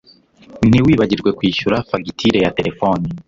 Ntiwibagirwe 0.69 1.29
kwishyura 1.37 1.77
fagitire 1.89 2.37
ya 2.43 2.53
terefone 2.57 3.05